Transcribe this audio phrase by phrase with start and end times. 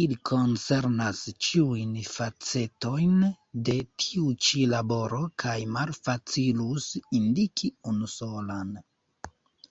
[0.00, 3.16] Ili koncernas ĉiujn facetojn
[3.68, 6.86] de tiu ĉi laboro kaj malfacilus
[7.20, 8.72] indiki unusolan.